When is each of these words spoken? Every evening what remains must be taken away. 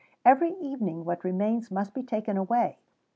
Every 0.25 0.51
evening 0.53 1.05
what 1.05 1.23
remains 1.23 1.69
must 1.69 1.93
be 1.93 2.01
taken 2.01 2.35
away. 2.35 2.79